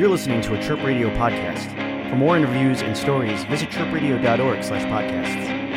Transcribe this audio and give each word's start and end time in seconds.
You're 0.00 0.08
listening 0.08 0.40
to 0.40 0.54
a 0.54 0.62
Chirp 0.62 0.82
Radio 0.82 1.14
podcast. 1.14 1.68
For 2.08 2.16
more 2.16 2.34
interviews 2.34 2.80
and 2.80 2.96
stories, 2.96 3.44
visit 3.44 3.68
chirpradio.org 3.68 4.64
slash 4.64 4.82
podcasts. 4.84 5.69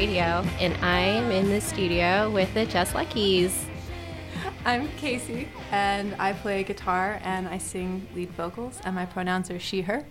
Radio, 0.00 0.42
and 0.60 0.74
I 0.82 1.00
am 1.00 1.30
in 1.30 1.50
the 1.50 1.60
studio 1.60 2.30
with 2.30 2.54
the 2.54 2.64
Just 2.64 2.94
Luckies. 2.94 3.66
I'm 4.64 4.88
Casey, 4.96 5.46
and 5.72 6.16
I 6.18 6.32
play 6.32 6.64
guitar 6.64 7.20
and 7.22 7.46
I 7.46 7.58
sing 7.58 8.08
lead 8.14 8.30
vocals, 8.30 8.80
and 8.82 8.94
my 8.94 9.04
pronouns 9.04 9.50
are 9.50 9.58
she, 9.58 9.82
her. 9.82 10.06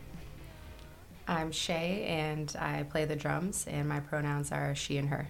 I'm 1.28 1.52
Shay, 1.52 2.06
and 2.08 2.56
I 2.60 2.84
play 2.84 3.06
the 3.06 3.16
drums, 3.16 3.66
and 3.68 3.90
my 3.90 4.00
pronouns 4.00 4.52
are 4.52 4.76
she 4.76 5.00
and 5.00 5.10
her. 5.10 5.30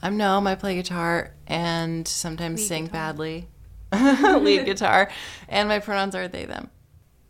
I'm 0.00 0.16
Noam. 0.16 0.46
I 0.46 0.54
play 0.54 0.76
guitar 0.76 1.34
and 1.48 2.06
sometimes 2.06 2.60
Lead 2.60 2.68
sing 2.68 2.84
guitar. 2.84 3.12
badly. 3.12 3.48
Lead 3.92 4.66
guitar, 4.66 5.10
and 5.48 5.68
my 5.68 5.80
pronouns 5.80 6.14
are 6.14 6.28
they 6.28 6.44
them. 6.44 6.70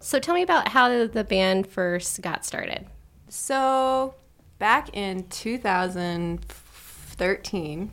So 0.00 0.18
tell 0.18 0.34
me 0.34 0.42
about 0.42 0.68
how 0.68 1.06
the 1.06 1.24
band 1.24 1.68
first 1.68 2.20
got 2.20 2.44
started. 2.44 2.84
So, 3.30 4.14
back 4.60 4.96
in 4.96 5.26
2013, 5.30 7.90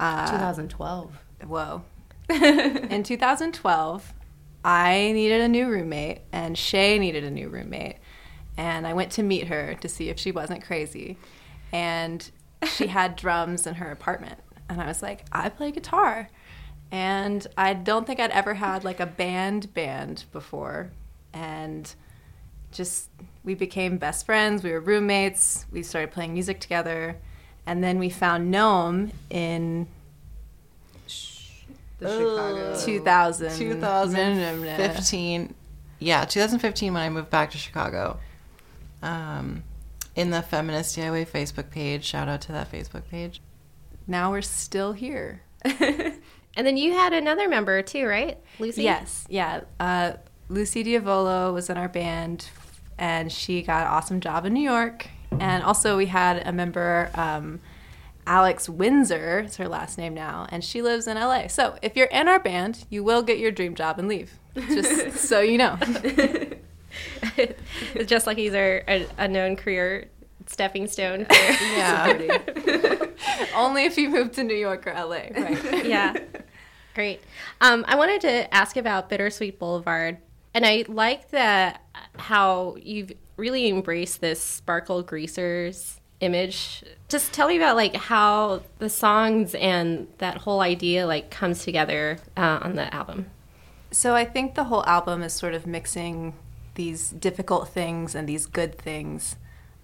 uh, 0.00 0.30
2012. 0.30 1.18
whoa. 1.46 1.82
in 2.30 3.02
2012, 3.02 4.14
I 4.64 5.12
needed 5.12 5.42
a 5.42 5.48
new 5.48 5.68
roommate, 5.68 6.20
and 6.32 6.56
Shay 6.56 6.98
needed 6.98 7.24
a 7.24 7.30
new 7.30 7.50
roommate. 7.50 7.96
And 8.56 8.86
I 8.86 8.94
went 8.94 9.10
to 9.12 9.22
meet 9.22 9.48
her 9.48 9.74
to 9.74 9.88
see 9.88 10.08
if 10.08 10.18
she 10.18 10.30
wasn't 10.30 10.64
crazy. 10.64 11.18
And 11.72 12.30
she 12.66 12.86
had 12.86 13.16
drums 13.22 13.66
in 13.66 13.74
her 13.74 13.90
apartment. 13.90 14.38
And 14.68 14.80
I 14.80 14.86
was 14.86 15.02
like, 15.02 15.26
I 15.32 15.48
play 15.48 15.72
guitar. 15.72 16.28
And 16.92 17.44
I 17.58 17.74
don't 17.74 18.06
think 18.06 18.20
I'd 18.20 18.30
ever 18.30 18.54
had 18.54 18.84
like 18.84 19.00
a 19.00 19.06
band 19.06 19.74
band 19.74 20.26
before. 20.32 20.92
And 21.32 21.92
just, 22.72 23.10
we 23.44 23.54
became 23.54 23.98
best 23.98 24.26
friends. 24.26 24.62
We 24.62 24.72
were 24.72 24.80
roommates. 24.80 25.66
We 25.70 25.82
started 25.82 26.10
playing 26.10 26.32
music 26.32 26.60
together. 26.60 27.16
And 27.66 27.82
then 27.82 27.98
we 27.98 28.10
found 28.10 28.52
Noam 28.52 29.12
in 29.30 29.86
The 31.98 32.08
Chicago. 32.08 32.78
2000. 32.84 33.58
2015. 33.58 35.54
Yeah, 35.98 36.24
2015 36.24 36.92
when 36.92 37.02
I 37.02 37.08
moved 37.08 37.30
back 37.30 37.52
to 37.52 37.58
Chicago. 37.58 38.18
Um, 39.02 39.62
in 40.16 40.30
the 40.30 40.42
Feminist 40.42 40.96
DIY 40.96 41.28
Facebook 41.28 41.70
page. 41.70 42.04
Shout 42.04 42.28
out 42.28 42.40
to 42.42 42.52
that 42.52 42.70
Facebook 42.70 43.08
page. 43.08 43.40
Now 44.06 44.32
we're 44.32 44.42
still 44.42 44.92
here. 44.92 45.42
And 46.56 46.66
then 46.66 46.76
you 46.76 46.92
had 46.92 47.12
another 47.12 47.48
member 47.48 47.82
too, 47.82 48.06
right? 48.06 48.38
Lucy? 48.58 48.82
Yes, 48.82 49.24
yeah. 49.28 49.62
Uh, 49.80 50.12
Lucy 50.48 50.82
Diavolo 50.82 51.52
was 51.52 51.70
in 51.70 51.78
our 51.78 51.88
band, 51.88 52.48
and 53.02 53.32
she 53.32 53.62
got 53.62 53.82
an 53.82 53.88
awesome 53.88 54.20
job 54.20 54.46
in 54.46 54.54
New 54.54 54.62
York. 54.62 55.08
And 55.40 55.64
also, 55.64 55.96
we 55.96 56.06
had 56.06 56.46
a 56.46 56.52
member, 56.52 57.10
um, 57.14 57.58
Alex 58.28 58.68
Windsor, 58.68 59.40
is 59.40 59.56
her 59.56 59.66
last 59.66 59.98
name 59.98 60.14
now, 60.14 60.46
and 60.50 60.62
she 60.62 60.82
lives 60.82 61.08
in 61.08 61.16
LA. 61.16 61.48
So, 61.48 61.76
if 61.82 61.96
you're 61.96 62.06
in 62.06 62.28
our 62.28 62.38
band, 62.38 62.84
you 62.90 63.02
will 63.02 63.22
get 63.22 63.38
your 63.38 63.50
dream 63.50 63.74
job 63.74 63.98
and 63.98 64.06
leave. 64.06 64.34
Just 64.54 65.18
so 65.28 65.40
you 65.40 65.58
know. 65.58 65.76
Just 68.06 68.26
Luckies 68.26 68.54
are 68.54 68.84
a, 68.86 69.06
a 69.18 69.26
known 69.26 69.56
career 69.56 70.08
stepping 70.46 70.86
stone. 70.86 71.24
For, 71.24 71.32
Yeah. 71.34 72.36
Only 73.56 73.84
if 73.84 73.98
you 73.98 74.10
move 74.10 74.30
to 74.32 74.44
New 74.44 74.54
York 74.54 74.86
or 74.86 74.92
LA, 74.92 75.22
right? 75.34 75.86
yeah. 75.86 76.14
Great. 76.94 77.20
Um, 77.60 77.84
I 77.88 77.96
wanted 77.96 78.20
to 78.20 78.54
ask 78.54 78.76
about 78.76 79.08
Bittersweet 79.08 79.58
Boulevard, 79.58 80.18
and 80.54 80.66
I 80.66 80.84
like 80.88 81.30
that 81.30 81.82
how 82.16 82.76
you've 82.82 83.12
really 83.36 83.68
embraced 83.68 84.20
this 84.20 84.42
sparkle 84.42 85.02
greasers 85.02 86.00
image. 86.20 86.84
Just 87.08 87.32
tell 87.32 87.48
me 87.48 87.56
about 87.56 87.76
like 87.76 87.96
how 87.96 88.62
the 88.78 88.88
songs 88.88 89.54
and 89.54 90.06
that 90.18 90.38
whole 90.38 90.60
idea 90.60 91.06
like 91.06 91.30
comes 91.30 91.64
together 91.64 92.18
uh, 92.36 92.60
on 92.62 92.76
the 92.76 92.92
album. 92.94 93.26
So 93.90 94.14
I 94.14 94.24
think 94.24 94.54
the 94.54 94.64
whole 94.64 94.84
album 94.86 95.22
is 95.22 95.32
sort 95.32 95.54
of 95.54 95.66
mixing 95.66 96.34
these 96.74 97.10
difficult 97.10 97.68
things 97.68 98.14
and 98.14 98.28
these 98.28 98.46
good 98.46 98.78
things. 98.78 99.36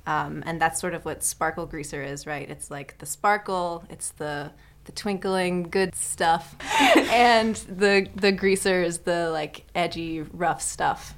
Um, 0.07 0.43
and 0.47 0.61
that's 0.61 0.81
sort 0.81 0.95
of 0.95 1.05
what 1.05 1.23
Sparkle 1.23 1.67
Greaser 1.67 2.03
is, 2.03 2.27
right? 2.27 2.49
It's 2.49 2.71
like 2.71 2.97
the 2.99 3.05
sparkle, 3.05 3.85
it's 3.91 4.11
the 4.13 4.53
the 4.89 4.93
twinkling 4.93 5.65
good 5.65 5.95
stuff, 5.95 6.57
and 7.13 7.55
the 7.57 8.09
the 8.17 8.33
greaser 8.33 8.83
is 8.83 9.01
the 9.01 9.29
like 9.31 9.67
edgy, 9.75 10.23
rough 10.23 10.63
stuff. 10.63 11.15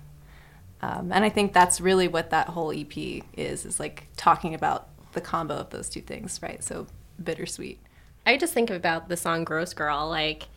Um, 0.82 1.12
and 1.12 1.24
I 1.24 1.28
think 1.28 1.52
that's 1.52 1.80
really 1.80 2.08
what 2.08 2.30
that 2.30 2.48
whole 2.48 2.72
EP 2.72 3.22
is, 3.36 3.64
is 3.64 3.78
like 3.78 4.06
talking 4.16 4.54
about 4.54 4.88
the 5.12 5.20
combo 5.20 5.54
of 5.54 5.70
those 5.70 5.88
two 5.88 6.00
things, 6.00 6.40
right? 6.42 6.64
So 6.64 6.88
bittersweet. 7.22 7.78
I 8.26 8.36
just 8.36 8.52
think 8.52 8.70
about 8.70 9.08
the 9.08 9.16
song 9.16 9.44
"Gross 9.44 9.72
Girl." 9.72 10.08
Like, 10.08 10.48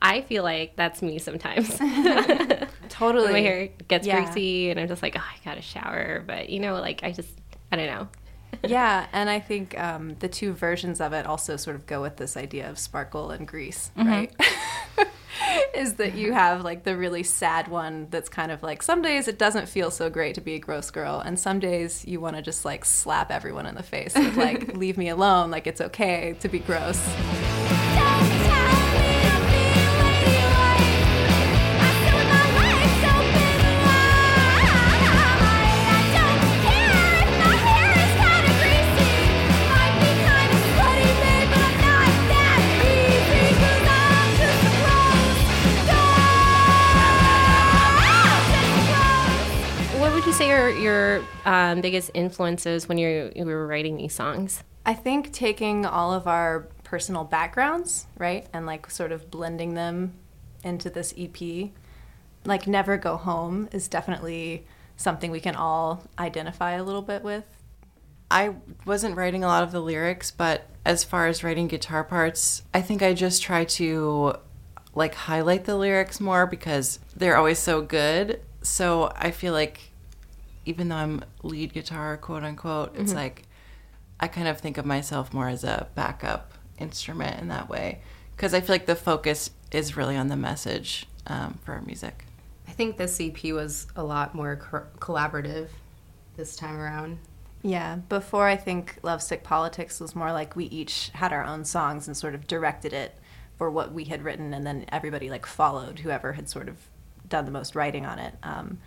I 0.00 0.22
feel 0.22 0.42
like 0.42 0.76
that's 0.76 1.02
me 1.02 1.18
sometimes. 1.18 1.68
Totally. 2.88 3.32
My 3.32 3.40
hair 3.40 3.68
gets 3.86 4.06
Yeah. 4.06 4.24
greasy, 4.24 4.70
and 4.70 4.80
I'm 4.80 4.88
just 4.88 5.02
like, 5.02 5.14
oh, 5.18 5.20
I 5.20 5.36
gotta 5.44 5.60
shower. 5.62 6.24
But 6.26 6.48
you 6.48 6.58
know, 6.60 6.74
like 6.80 7.02
I 7.02 7.12
just, 7.12 7.28
I 7.70 7.76
don't 7.76 7.86
know. 7.86 8.08
yeah, 8.66 9.06
and 9.12 9.28
I 9.30 9.40
think 9.40 9.78
um, 9.78 10.16
the 10.20 10.28
two 10.28 10.52
versions 10.52 11.00
of 11.00 11.12
it 11.12 11.26
also 11.26 11.56
sort 11.56 11.76
of 11.76 11.86
go 11.86 12.00
with 12.02 12.16
this 12.16 12.36
idea 12.36 12.68
of 12.70 12.78
sparkle 12.78 13.30
and 13.30 13.46
grease, 13.46 13.90
Mm-hmm. 13.96 14.08
right? 14.08 14.32
Is 15.74 15.94
that 15.94 16.14
you 16.14 16.32
have 16.32 16.62
like 16.64 16.84
the 16.84 16.96
really 16.96 17.22
sad 17.22 17.68
one 17.68 18.08
that's 18.10 18.28
kind 18.30 18.50
of 18.50 18.62
like 18.62 18.82
some 18.82 19.02
days 19.02 19.28
it 19.28 19.38
doesn't 19.38 19.68
feel 19.68 19.90
so 19.90 20.08
great 20.08 20.34
to 20.36 20.40
be 20.40 20.54
a 20.54 20.58
gross 20.58 20.90
girl, 20.90 21.20
and 21.20 21.38
some 21.38 21.60
days 21.60 22.04
you 22.06 22.20
want 22.20 22.36
to 22.36 22.42
just 22.42 22.64
like 22.64 22.84
slap 22.86 23.30
everyone 23.30 23.66
in 23.66 23.74
the 23.74 23.82
face 23.82 24.14
with 24.14 24.36
like, 24.36 24.68
leave 24.76 24.96
me 24.96 25.08
alone, 25.10 25.50
like 25.50 25.66
it's 25.66 25.80
okay 25.82 26.34
to 26.40 26.48
be 26.48 26.58
gross. 26.58 26.98
Um, 51.46 51.80
biggest 51.80 52.10
influences 52.12 52.88
when 52.88 52.98
you 52.98 53.32
you 53.34 53.46
were 53.46 53.66
writing 53.66 53.96
these 53.96 54.12
songs? 54.12 54.62
I 54.84 54.94
think 54.94 55.32
taking 55.32 55.86
all 55.86 56.12
of 56.12 56.26
our 56.26 56.68
personal 56.84 57.24
backgrounds, 57.24 58.06
right, 58.18 58.46
and 58.52 58.66
like 58.66 58.90
sort 58.90 59.12
of 59.12 59.30
blending 59.30 59.74
them 59.74 60.14
into 60.62 60.90
this 60.90 61.14
EP, 61.16 61.70
like 62.44 62.66
Never 62.66 62.96
Go 62.96 63.16
Home 63.16 63.68
is 63.72 63.88
definitely 63.88 64.66
something 64.96 65.30
we 65.30 65.40
can 65.40 65.56
all 65.56 66.04
identify 66.18 66.72
a 66.72 66.84
little 66.84 67.02
bit 67.02 67.22
with. 67.22 67.44
I 68.30 68.54
wasn't 68.84 69.16
writing 69.16 69.44
a 69.44 69.46
lot 69.46 69.62
of 69.62 69.72
the 69.72 69.80
lyrics, 69.80 70.30
but 70.30 70.68
as 70.84 71.04
far 71.04 71.26
as 71.26 71.44
writing 71.44 71.68
guitar 71.68 72.02
parts, 72.02 72.62
I 72.74 72.82
think 72.82 73.02
I 73.02 73.14
just 73.14 73.42
try 73.42 73.64
to 73.64 74.34
like 74.94 75.14
highlight 75.14 75.64
the 75.64 75.76
lyrics 75.76 76.20
more 76.20 76.46
because 76.46 76.98
they're 77.14 77.36
always 77.36 77.58
so 77.58 77.82
good. 77.82 78.40
So 78.62 79.12
I 79.14 79.30
feel 79.30 79.52
like 79.52 79.92
even 80.66 80.88
though 80.88 80.96
I'm 80.96 81.24
lead 81.42 81.72
guitar, 81.72 82.16
quote 82.16 82.42
unquote, 82.42 82.94
it's 82.96 83.14
like 83.14 83.44
I 84.20 84.28
kind 84.28 84.48
of 84.48 84.58
think 84.58 84.76
of 84.76 84.84
myself 84.84 85.32
more 85.32 85.48
as 85.48 85.64
a 85.64 85.88
backup 85.94 86.52
instrument 86.78 87.40
in 87.40 87.48
that 87.48 87.68
way 87.68 88.00
because 88.34 88.52
I 88.52 88.60
feel 88.60 88.74
like 88.74 88.86
the 88.86 88.96
focus 88.96 89.50
is 89.72 89.96
really 89.96 90.16
on 90.16 90.28
the 90.28 90.36
message 90.36 91.06
um, 91.26 91.58
for 91.64 91.72
our 91.74 91.80
music. 91.82 92.24
I 92.68 92.72
think 92.72 92.96
this 92.96 93.20
EP 93.20 93.44
was 93.52 93.86
a 93.96 94.02
lot 94.02 94.34
more 94.34 94.56
co- 94.56 94.86
collaborative 94.98 95.68
this 96.36 96.56
time 96.56 96.78
around. 96.78 97.18
Yeah, 97.62 97.96
before 98.08 98.46
I 98.46 98.56
think 98.56 98.98
Lovesick 99.02 99.42
Politics 99.42 100.00
was 100.00 100.14
more 100.14 100.32
like 100.32 100.54
we 100.54 100.66
each 100.66 101.10
had 101.14 101.32
our 101.32 101.44
own 101.44 101.64
songs 101.64 102.06
and 102.06 102.16
sort 102.16 102.34
of 102.34 102.46
directed 102.46 102.92
it 102.92 103.16
for 103.56 103.70
what 103.70 103.92
we 103.92 104.04
had 104.04 104.22
written, 104.22 104.52
and 104.52 104.66
then 104.66 104.84
everybody 104.90 105.30
like 105.30 105.46
followed 105.46 106.00
whoever 106.00 106.34
had 106.34 106.48
sort 106.48 106.68
of 106.68 106.76
done 107.28 107.44
the 107.44 107.50
most 107.50 107.74
writing 107.74 108.04
on 108.04 108.18
it. 108.18 108.34
Um, 108.42 108.78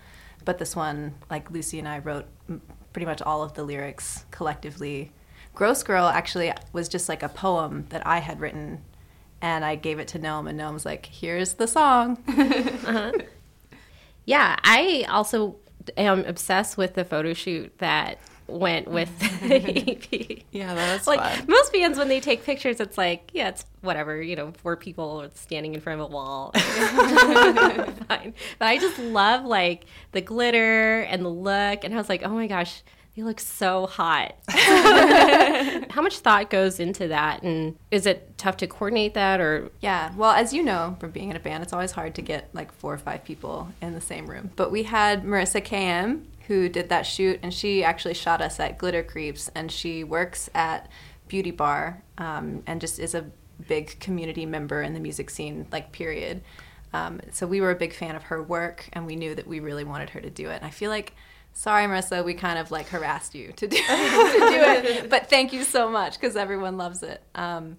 but 0.46 0.58
this 0.58 0.76
one, 0.76 1.16
like 1.30 1.52
Lucy 1.52 1.80
and 1.80 1.88
I 1.88 2.00
wrote 2.00 2.26
pretty 2.94 3.06
much 3.06 3.22
all 3.22 3.44
of 3.44 3.54
the 3.54 3.64
lyrics 3.64 4.26
collectively. 4.32 5.12
Gross 5.54 5.84
Girl 5.84 6.06
actually 6.06 6.54
was 6.74 6.88
just 6.88 7.10
like 7.10 7.24
a 7.24 7.30
poem 7.30 7.86
that 7.90 8.06
I 8.06 8.20
had 8.20 8.40
written, 8.40 8.84
and 9.42 9.66
I 9.66 9.76
gave 9.76 10.00
it 10.00 10.08
to 10.10 10.20
Noam, 10.20 10.50
and 10.50 10.60
Noam 10.60 10.74
was 10.74 10.86
like, 10.86 11.06
"Here's 11.06 11.54
the 11.54 11.68
song." 11.68 12.24
Uh-huh. 12.28 13.12
Yeah, 14.26 14.58
I 14.64 15.06
also 15.10 15.56
am 15.98 16.24
obsessed 16.26 16.78
with 16.78 16.94
the 16.94 17.04
photo 17.04 17.34
shoot 17.34 17.76
that 17.80 18.20
went 18.52 18.88
with 18.88 19.10
the 19.42 19.92
EP. 19.92 20.44
Yeah, 20.52 20.74
that 20.74 20.94
was 20.98 21.08
like 21.08 21.20
fun. 21.20 21.46
most 21.48 21.72
bands 21.74 21.98
when 21.98 22.08
they 22.08 22.20
take 22.20 22.44
pictures 22.44 22.80
it's 22.80 22.98
like 22.98 23.30
yeah 23.34 23.50
it's 23.50 23.66
whatever 23.82 24.22
you 24.22 24.36
know 24.36 24.52
four 24.64 24.76
people 24.76 25.28
standing 25.34 25.74
in 25.74 25.82
front 25.82 26.02
of 26.02 26.10
a 26.10 26.14
wall 26.14 26.52
fine 26.54 28.34
but 28.58 28.68
i 28.68 28.78
just 28.80 29.00
love 29.00 29.46
like 29.46 29.86
the 30.12 30.22
glitter 30.22 31.02
and 31.02 31.24
the 31.24 31.30
look 31.30 31.84
and 31.84 31.94
i 31.94 31.98
was 31.98 32.10
like 32.10 32.24
oh 32.24 32.30
my 32.30 32.48
gosh 32.48 32.84
they 33.20 33.26
look 33.26 33.40
so 33.40 33.86
hot 33.86 34.36
how 34.50 36.02
much 36.02 36.20
thought 36.20 36.50
goes 36.50 36.80
into 36.80 37.08
that 37.10 37.44
and 37.44 37.76
is 37.92 38.06
it 38.06 38.38
tough 38.38 38.58
to 38.58 38.68
coordinate 38.68 39.14
that 39.14 39.40
or 39.40 39.70
Yeah, 39.82 40.12
well, 40.16 40.32
as 40.32 40.54
you 40.54 40.64
know 40.64 40.98
from 41.00 41.12
being 41.12 41.30
in 41.30 41.36
a 41.36 41.40
band, 41.40 41.62
it's 41.62 41.74
always 41.74 41.92
hard 41.92 42.16
to 42.16 42.22
get 42.22 42.50
like 42.54 42.72
four 42.72 42.94
or 42.94 42.98
five 42.98 43.24
people 43.24 43.70
in 43.82 43.94
the 43.94 44.02
same 44.02 44.28
room. 44.28 44.50
But 44.56 44.72
we 44.72 44.84
had 44.84 45.24
Marissa 45.24 45.62
KM 45.62 46.24
who 46.48 46.68
did 46.68 46.90
that 46.90 47.04
shoot, 47.04 47.40
and 47.44 47.54
she 47.54 47.84
actually 47.84 48.16
shot 48.16 48.42
us 48.42 48.60
at 48.60 48.80
Glitter 48.80 49.04
Creeps, 49.04 49.52
and 49.54 49.72
she 49.72 50.04
works 50.04 50.50
at 50.56 50.90
Beauty 51.28 51.52
Bar 51.52 52.02
um, 52.18 52.64
and 52.66 52.82
just 52.82 52.98
is 52.98 53.14
a 53.14 53.26
big 53.68 54.00
community 54.00 54.48
member 54.48 54.82
in 54.82 54.96
the 54.96 55.00
music 55.00 55.30
scene, 55.30 55.68
like, 55.72 55.92
period. 55.92 56.42
Um, 56.92 57.22
so 57.32 57.46
we 57.46 57.62
were 57.62 57.70
a 57.70 57.76
big 57.76 57.94
fan 57.94 58.16
of 58.16 58.24
her 58.24 58.42
work, 58.42 58.90
and 58.94 59.06
we 59.06 59.16
knew 59.16 59.36
that 59.36 59.46
we 59.46 59.60
really 59.60 59.84
wanted 59.84 60.10
her 60.12 60.22
to 60.22 60.30
do 60.32 60.50
it. 60.50 60.56
And 60.56 60.66
I 60.66 60.72
feel 60.72 60.90
like, 60.90 61.14
sorry, 61.54 61.86
Marissa, 61.86 62.24
we 62.24 62.34
kind 62.34 62.60
of 62.60 62.72
like 62.72 62.88
harassed 62.88 63.36
you 63.36 63.52
to 63.54 63.68
do, 63.68 63.78
to 63.78 63.84
do 63.84 63.88
it, 63.90 65.10
but 65.10 65.30
thank 65.30 65.54
you 65.54 65.64
so 65.64 65.90
much 65.90 66.20
because 66.20 66.36
everyone 66.36 66.78
loves 66.78 67.04
it. 67.04 67.22
Um, 67.36 67.78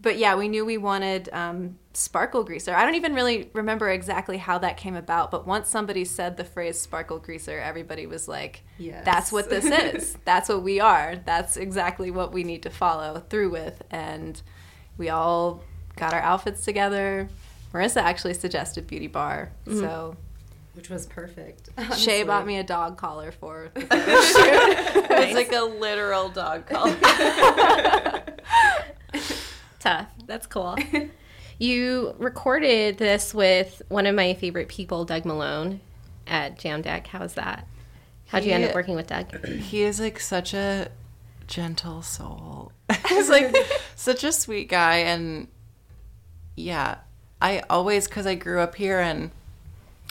but 0.00 0.18
yeah, 0.18 0.34
we 0.36 0.48
knew 0.48 0.66
we 0.66 0.76
wanted 0.76 1.30
um, 1.32 1.78
sparkle 1.94 2.44
greaser. 2.44 2.74
I 2.74 2.84
don't 2.84 2.96
even 2.96 3.14
really 3.14 3.50
remember 3.54 3.88
exactly 3.88 4.36
how 4.36 4.58
that 4.58 4.76
came 4.76 4.96
about, 4.96 5.30
but 5.30 5.46
once 5.46 5.70
somebody 5.70 6.04
said 6.04 6.36
the 6.36 6.44
phrase 6.44 6.78
sparkle 6.78 7.18
greaser, 7.18 7.58
everybody 7.58 8.06
was 8.06 8.28
like, 8.28 8.64
Yes. 8.78 9.04
"That's 9.04 9.32
what 9.32 9.48
this 9.48 9.64
is. 9.64 10.18
That's 10.26 10.48
what 10.50 10.62
we 10.62 10.78
are. 10.78 11.16
That's 11.24 11.56
exactly 11.56 12.10
what 12.10 12.32
we 12.32 12.44
need 12.44 12.62
to 12.64 12.70
follow 12.70 13.24
through 13.30 13.50
with." 13.50 13.82
And 13.90 14.40
we 14.98 15.08
all 15.08 15.62
got 15.96 16.12
our 16.12 16.20
outfits 16.20 16.64
together. 16.66 17.28
Marissa 17.72 18.02
actually 18.02 18.34
suggested 18.34 18.86
beauty 18.86 19.06
bar, 19.08 19.52
so 19.66 20.16
Which 20.74 20.90
was 20.90 21.06
perfect. 21.06 21.70
Shay 21.96 22.24
bought 22.24 22.46
me 22.46 22.58
a 22.58 22.64
dog 22.64 22.96
collar 22.96 23.32
for. 23.32 23.70
The 23.74 23.80
It 25.10 25.26
was 25.26 25.34
like 25.34 25.52
a 25.52 25.62
literal 25.62 26.28
dog 26.28 26.66
collar. 26.66 26.96
tough 29.78 30.08
that's 30.26 30.46
cool 30.46 30.76
you 31.58 32.14
recorded 32.18 32.96
this 32.96 33.34
with 33.34 33.82
one 33.88 34.06
of 34.06 34.14
my 34.14 34.32
favorite 34.32 34.66
people 34.66 35.04
doug 35.04 35.26
malone 35.26 35.78
at 36.26 36.58
Jamdek 36.58 37.06
how's 37.06 37.34
that 37.34 37.68
how'd 38.28 38.44
you 38.44 38.52
end 38.52 38.64
up 38.64 38.74
working 38.74 38.96
with 38.96 39.06
doug 39.08 39.46
he 39.46 39.82
is 39.82 40.00
like 40.00 40.18
such 40.18 40.54
a 40.54 40.90
gentle 41.46 42.02
soul. 42.02 42.72
He's 43.08 43.28
like 43.28 43.54
such 43.96 44.24
a 44.24 44.32
sweet 44.32 44.68
guy 44.68 44.96
and 44.98 45.48
yeah, 46.56 46.98
I 47.40 47.62
always 47.70 48.06
cuz 48.06 48.26
I 48.26 48.34
grew 48.34 48.60
up 48.60 48.74
here 48.76 49.00
and 49.00 49.30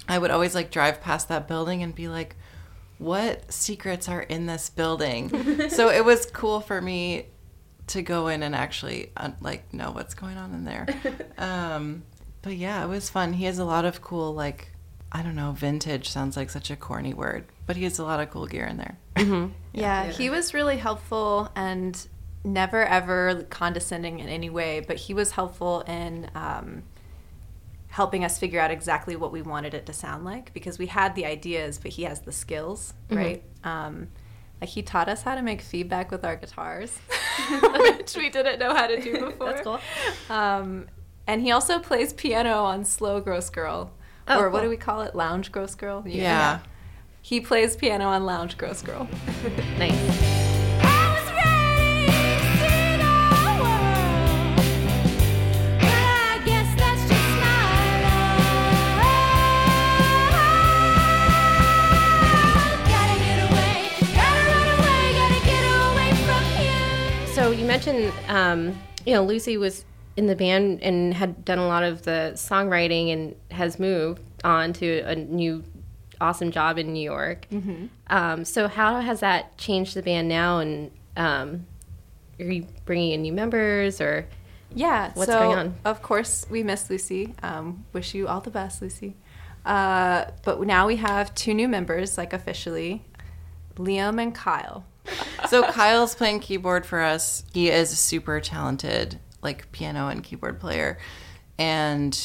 I 0.07 0.17
would 0.17 0.31
always 0.31 0.53
like 0.55 0.71
drive 0.71 1.01
past 1.01 1.29
that 1.29 1.47
building 1.47 1.83
and 1.83 1.94
be 1.94 2.07
like 2.07 2.35
what 2.97 3.51
secrets 3.51 4.07
are 4.07 4.21
in 4.21 4.45
this 4.45 4.69
building? 4.69 5.69
so 5.69 5.89
it 5.89 6.05
was 6.05 6.25
cool 6.27 6.61
for 6.61 6.79
me 6.81 7.25
to 7.88 8.01
go 8.01 8.27
in 8.27 8.44
and 8.44 8.55
actually 8.55 9.11
uh, 9.17 9.31
like 9.41 9.73
know 9.73 9.91
what's 9.91 10.13
going 10.13 10.38
on 10.38 10.53
in 10.53 10.63
there. 10.65 10.88
Um 11.38 12.03
but 12.41 12.57
yeah, 12.57 12.83
it 12.83 12.88
was 12.88 13.09
fun. 13.09 13.33
He 13.33 13.45
has 13.45 13.57
a 13.57 13.65
lot 13.65 13.85
of 13.85 14.01
cool 14.01 14.33
like 14.33 14.69
I 15.11 15.21
don't 15.21 15.35
know, 15.35 15.51
vintage 15.51 16.09
sounds 16.09 16.35
like 16.35 16.49
such 16.49 16.71
a 16.71 16.75
corny 16.75 17.13
word, 17.13 17.45
but 17.67 17.75
he 17.75 17.83
has 17.83 17.99
a 17.99 18.03
lot 18.03 18.19
of 18.19 18.31
cool 18.31 18.47
gear 18.47 18.65
in 18.65 18.77
there. 18.77 18.97
Yeah, 19.75 20.11
he 20.11 20.29
was 20.29 20.53
really 20.53 20.77
helpful 20.77 21.49
and 21.56 22.07
never 22.44 22.85
ever 22.85 23.45
condescending 23.49 24.19
in 24.19 24.29
any 24.29 24.49
way, 24.49 24.81
but 24.81 24.97
he 24.97 25.13
was 25.13 25.31
helpful 25.31 25.81
in 25.81 26.29
um, 26.35 26.83
helping 27.94 28.25
us 28.25 28.40
figure 28.40 28.60
out 28.60 28.72
exactly 28.72 29.16
what 29.16 29.31
we 29.31 29.44
wanted 29.44 29.75
it 29.75 29.86
to 29.86 29.94
sound 29.94 30.25
like 30.25 30.51
because 30.51 30.80
we 30.80 30.88
had 30.88 31.13
the 31.13 31.28
ideas, 31.28 31.78
but 31.78 31.92
he 31.92 32.06
has 32.06 32.22
the 32.22 32.31
skills, 32.31 32.95
right? 33.07 33.44
Um, 33.63 34.07
like 34.60 34.72
he 34.72 34.81
taught 34.81 35.07
us 35.07 35.22
how 35.22 35.36
to 35.36 35.44
make 35.44 35.62
feedback 35.62 36.10
with 36.10 36.25
our 36.25 36.36
guitars, 36.36 36.98
which 37.62 38.16
we 38.18 38.31
didn't 38.31 38.57
know 38.57 38.74
how 38.74 38.88
to 38.88 39.00
do 39.00 39.25
before. 39.25 39.45
That's 39.45 39.62
cool. 39.62 39.80
Um, 40.28 40.88
and 41.28 41.44
he 41.44 41.51
also 41.51 41.78
plays 41.78 42.13
piano 42.13 42.63
on 42.63 42.84
Slow 42.84 43.22
Gross 43.22 43.51
Girl. 43.51 43.92
Oh, 44.28 44.40
or 44.40 44.50
what 44.50 44.63
do 44.63 44.69
we 44.69 44.78
call 44.78 45.01
it? 45.01 45.13
Lounge 45.13 45.51
Gross 45.51 45.75
Girl? 45.75 46.04
Yeah. 46.07 46.62
He 47.22 47.42
plays 47.42 47.75
piano 47.75 48.06
on 48.06 48.25
Lounge 48.25 48.57
Gross 48.57 48.81
Girl. 48.81 49.07
nice 49.78 50.43
mentioned, 67.73 68.13
um, 68.27 68.79
you 69.03 69.13
know, 69.13 69.23
Lucy 69.23 69.57
was 69.57 69.83
in 70.15 70.27
the 70.27 70.35
band 70.35 70.83
and 70.83 71.11
had 71.11 71.43
done 71.43 71.57
a 71.57 71.65
lot 71.65 71.83
of 71.83 72.03
the 72.03 72.33
songwriting 72.35 73.11
and 73.11 73.35
has 73.49 73.79
moved 73.79 74.21
on 74.43 74.73
to 74.73 74.99
a 74.99 75.15
new 75.15 75.63
awesome 76.21 76.51
job 76.51 76.77
in 76.77 76.93
New 76.93 77.01
York. 77.01 77.47
Mm-hmm. 77.51 77.85
Um, 78.07 78.45
so 78.45 78.67
how 78.67 78.99
has 78.99 79.21
that 79.21 79.57
changed 79.57 79.95
the 79.95 80.03
band 80.03 80.27
now? 80.29 80.59
And 80.59 80.91
um, 81.17 81.65
are 82.39 82.45
you 82.45 82.67
bringing 82.85 83.13
in 83.13 83.23
new 83.23 83.33
members 83.33 83.99
or? 83.99 84.27
Yeah. 84.75 85.11
What's 85.15 85.31
so, 85.31 85.39
going 85.39 85.57
on? 85.57 85.75
Of 85.83 86.03
course, 86.03 86.45
we 86.51 86.61
miss 86.61 86.91
Lucy. 86.91 87.33
Um, 87.41 87.85
wish 87.91 88.13
you 88.13 88.27
all 88.27 88.41
the 88.41 88.51
best, 88.51 88.83
Lucy. 88.83 89.15
Uh, 89.65 90.25
but 90.43 90.61
now 90.61 90.85
we 90.85 90.97
have 90.97 91.33
two 91.33 91.55
new 91.55 91.67
members, 91.67 92.19
like 92.19 92.33
officially, 92.33 93.03
Liam 93.77 94.21
and 94.21 94.35
Kyle. 94.35 94.85
So 95.50 95.61
Kyle's 95.63 96.15
playing 96.15 96.39
keyboard 96.39 96.85
for 96.85 97.01
us. 97.01 97.44
He 97.54 97.69
is 97.69 97.92
a 97.92 97.95
super 97.95 98.39
talented, 98.39 99.19
like 99.42 99.71
piano 99.71 100.07
and 100.07 100.23
keyboard 100.23 100.59
player. 100.59 100.97
And 101.59 102.18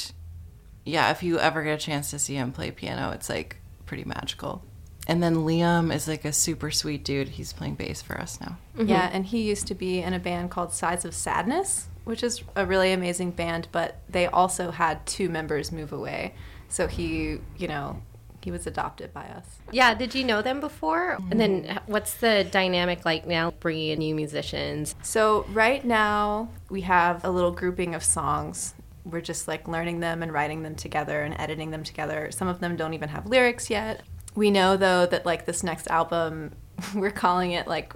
yeah, 0.85 1.11
if 1.11 1.23
you 1.23 1.39
ever 1.39 1.63
get 1.63 1.75
a 1.75 1.85
chance 1.85 2.11
to 2.13 2.19
see 2.19 2.37
him 2.37 2.53
play 2.53 2.71
piano, 2.71 3.11
it's 3.11 3.29
like 3.29 3.57
pretty 3.87 4.05
magical. 4.05 4.65
And 5.09 5.23
then 5.23 5.37
Liam 5.37 5.93
is 5.93 6.07
like 6.07 6.25
a 6.25 6.33
super 6.33 6.71
sweet 6.71 7.05
dude. 7.05 7.29
He's 7.29 7.53
playing 7.53 7.75
bass 7.75 8.03
for 8.03 8.19
us 8.21 8.41
now. 8.41 8.59
Mm-hmm. 8.77 8.89
Yeah, 8.89 9.11
and 9.13 9.27
he 9.27 9.43
used 9.43 9.67
to 9.69 9.75
be 9.75 10.01
in 10.01 10.13
a 10.13 10.19
band 10.19 10.51
called 10.51 10.73
Sides 10.73 11.05
of 11.05 11.15
Sadness, 11.15 11.89
which 12.05 12.23
is 12.23 12.43
a 12.57 12.65
really 12.65 12.93
amazing 12.93 13.33
band, 13.33 13.69
but 13.73 14.01
they 14.09 14.27
also 14.27 14.71
had 14.71 15.05
two 15.07 15.29
members 15.29 15.73
move 15.73 15.93
away. 15.93 16.35
So 16.69 16.87
he, 16.87 17.39
you 17.57 17.69
know, 17.69 18.03
he 18.49 18.51
was 18.51 18.67
adopted 18.67 19.13
by 19.13 19.25
us. 19.25 19.59
Yeah, 19.73 19.93
did 19.93 20.15
you 20.15 20.25
know 20.25 20.41
them 20.41 20.59
before? 20.59 21.19
And 21.31 21.39
then 21.39 21.81
what's 21.85 22.15
the 22.15 22.49
dynamic 22.51 23.05
like 23.05 23.27
now 23.27 23.51
bringing 23.51 23.91
in 23.91 23.99
new 23.99 24.15
musicians? 24.15 24.95
So 25.03 25.45
right 25.51 25.85
now 25.85 26.49
we 26.71 26.81
have 26.81 27.23
a 27.27 27.31
little 27.31 27.51
grouping 27.51 27.95
of 27.95 28.03
songs. 28.03 28.73
We're 29.05 29.21
just 29.21 29.49
like 29.49 29.69
learning 29.69 30.01
them 30.01 30.23
and 30.23 30.33
writing 30.33 30.63
them 30.63 30.77
together 30.77 31.25
and 31.25 31.39
editing 31.39 31.73
them 31.73 31.85
together. 31.85 32.31
Some 32.31 32.49
of 32.49 32.61
them 32.61 32.75
don't 32.75 32.95
even 32.95 33.11
have 33.11 33.27
lyrics 33.27 33.69
yet. 33.69 34.01
We 34.35 34.51
know 34.51 34.79
though 34.79 35.05
that 35.05 35.27
like 35.27 35.45
this 35.45 35.63
next 35.63 35.87
album, 35.89 36.53
we're 36.95 37.11
calling 37.11 37.53
it 37.53 37.67
like 37.67 37.93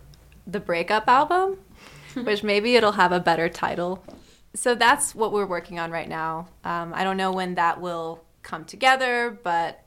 the 0.47 0.61
breakup 0.61 1.09
album, 1.09 1.57
which 2.15 2.43
maybe 2.43 2.77
it'll 2.77 2.93
have 2.93 3.13
a 3.13 3.21
better 3.21 3.49
title. 3.49 4.05
So 4.55 4.75
that's 4.75 5.15
what 5.15 5.33
we're 5.33 5.47
working 5.47 5.79
on 5.79 5.91
right 5.91 6.11
now. 6.11 6.49
Um, 6.63 6.93
I 6.95 7.05
don't 7.05 7.17
know 7.17 7.33
when 7.33 7.55
that 7.55 7.81
will 7.81 8.23
come 8.43 8.67
together, 8.67 9.39
but 9.43 9.82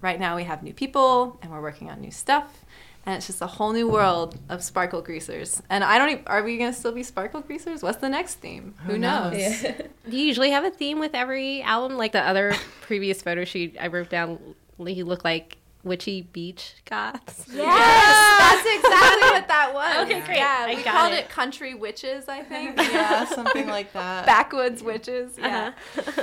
right 0.00 0.18
now 0.20 0.36
we 0.36 0.44
have 0.44 0.62
new 0.62 0.72
people 0.72 1.38
and 1.42 1.50
we're 1.50 1.60
working 1.62 1.90
on 1.90 2.00
new 2.00 2.10
stuff 2.10 2.64
and 3.06 3.16
it's 3.16 3.26
just 3.26 3.40
a 3.40 3.46
whole 3.46 3.72
new 3.72 3.88
world 3.88 4.38
of 4.48 4.62
sparkle 4.62 5.00
greasers 5.02 5.62
and 5.70 5.82
i 5.82 5.98
don't 5.98 6.10
even 6.10 6.22
are 6.26 6.42
we 6.42 6.56
gonna 6.58 6.72
still 6.72 6.92
be 6.92 7.02
sparkle 7.02 7.40
greasers 7.40 7.82
what's 7.82 7.98
the 7.98 8.08
next 8.08 8.34
theme 8.36 8.74
who, 8.86 8.98
knows, 8.98 9.32
Do 9.62 10.16
you 10.16 10.24
usually 10.26 10.50
have 10.50 10.64
a 10.64 10.70
theme 10.70 10.98
with 11.00 11.14
every 11.14 11.62
album? 11.62 11.96
Like 11.98 12.12
the 12.12 12.22
other 12.22 12.54
previous 12.82 13.20
photo 13.22 13.44
shoot, 13.44 13.74
I 13.80 13.88
wrote 13.88 14.08
down 14.10 14.38
he 14.86 15.02
looked 15.02 15.24
like 15.24 15.56
witchy 15.84 16.22
beach 16.22 16.74
goths. 16.88 17.44
yes 17.52 17.56
that's 18.38 18.76
exactly 18.76 19.30
what 19.30 19.48
that 19.48 19.70
was 19.74 19.96
Okay, 20.06 20.20
great. 20.26 20.36
yeah 20.36 20.66
I 20.68 20.74
we 20.74 20.82
got 20.82 20.94
called 20.94 21.12
it. 21.14 21.18
it. 21.20 21.28
country 21.30 21.74
witches 21.74 22.28
i 22.28 22.42
think 22.42 22.76
Yeah, 22.76 23.24
something 23.26 23.66
like 23.68 23.92
that. 23.92 24.26
backwoods 24.26 24.82
witches 24.82 25.36
yeah 25.38 25.72
cool. 25.94 26.04
Uh-huh. 26.06 26.22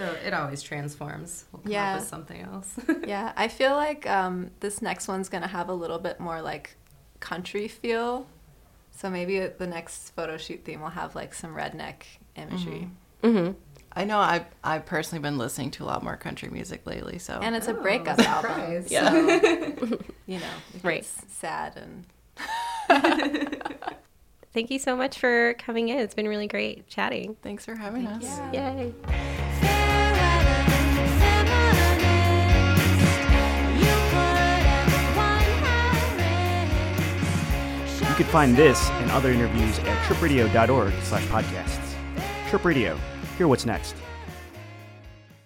So 0.00 0.16
it 0.24 0.32
always 0.32 0.62
transforms. 0.62 1.44
We'll 1.52 1.62
come 1.62 1.72
Yeah. 1.72 1.92
up 1.94 2.00
with 2.00 2.08
something 2.08 2.40
else. 2.40 2.74
Yeah, 3.06 3.32
I 3.36 3.48
feel 3.48 3.72
like 3.72 4.08
um, 4.08 4.50
this 4.60 4.80
next 4.80 5.08
one's 5.08 5.28
gonna 5.28 5.46
have 5.48 5.68
a 5.68 5.74
little 5.74 5.98
bit 5.98 6.18
more 6.20 6.40
like 6.40 6.76
country 7.20 7.68
feel. 7.68 8.26
So 8.92 9.10
maybe 9.10 9.38
the 9.46 9.66
next 9.66 10.10
photo 10.14 10.36
shoot 10.36 10.64
theme 10.64 10.80
will 10.80 10.88
have 10.90 11.14
like 11.14 11.34
some 11.34 11.54
redneck 11.54 12.02
imagery. 12.36 12.88
Mm-hmm. 13.22 13.52
I 13.92 14.04
know 14.04 14.18
I've, 14.20 14.44
I've 14.62 14.86
personally 14.86 15.20
been 15.20 15.36
listening 15.36 15.70
to 15.72 15.84
a 15.84 15.86
lot 15.86 16.02
more 16.04 16.16
country 16.16 16.48
music 16.48 16.86
lately, 16.86 17.18
so. 17.18 17.40
And 17.42 17.54
it's 17.56 17.66
a 17.68 17.76
Oh, 17.76 17.82
breakup 17.82 18.18
album. 18.20 18.50
surprise. 18.86 18.88
So, 18.90 19.98
you 20.26 20.38
know, 20.38 20.54
it 20.74 20.82
Right. 20.84 21.04
sad 21.04 21.76
and 21.76 22.06
Thank 24.52 24.70
you 24.70 24.78
so 24.80 24.96
much 24.96 25.18
for 25.18 25.54
coming 25.54 25.88
in. 25.90 25.98
It's 25.98 26.14
been 26.14 26.26
really 26.28 26.48
great 26.48 26.88
chatting. 26.88 27.36
Thanks 27.42 27.64
for 27.64 27.74
having 27.76 28.06
us. 28.06 28.40
Yay. 28.52 28.92
Can 38.20 38.28
find 38.28 38.54
this 38.54 38.90
and 38.90 39.10
other 39.12 39.30
interviews 39.30 39.78
at 39.78 39.96
chirpradio.org 40.06 40.92
slash 41.04 41.24
podcasts. 41.28 41.94
Chirp 42.50 42.66
Radio. 42.66 42.98
Hear 43.38 43.48
what's 43.48 43.64
next. 43.64 43.94